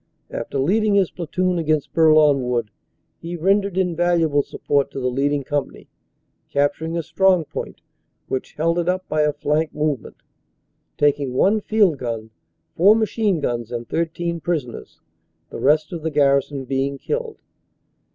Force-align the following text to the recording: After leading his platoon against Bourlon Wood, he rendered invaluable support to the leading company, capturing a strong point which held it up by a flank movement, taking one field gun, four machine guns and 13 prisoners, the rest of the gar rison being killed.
After 0.31 0.57
leading 0.57 0.95
his 0.95 1.11
platoon 1.11 1.59
against 1.59 1.93
Bourlon 1.93 2.41
Wood, 2.49 2.71
he 3.19 3.35
rendered 3.35 3.77
invaluable 3.77 4.41
support 4.41 4.89
to 4.89 4.99
the 4.99 5.11
leading 5.11 5.43
company, 5.43 5.89
capturing 6.49 6.97
a 6.97 7.03
strong 7.03 7.45
point 7.45 7.81
which 8.27 8.53
held 8.53 8.79
it 8.79 8.89
up 8.89 9.07
by 9.07 9.21
a 9.21 9.31
flank 9.31 9.75
movement, 9.75 10.17
taking 10.97 11.35
one 11.35 11.61
field 11.61 11.99
gun, 11.99 12.31
four 12.75 12.95
machine 12.95 13.39
guns 13.41 13.71
and 13.71 13.87
13 13.89 14.39
prisoners, 14.39 14.99
the 15.51 15.59
rest 15.59 15.93
of 15.93 16.01
the 16.01 16.09
gar 16.09 16.39
rison 16.39 16.67
being 16.67 16.97
killed. 16.97 17.39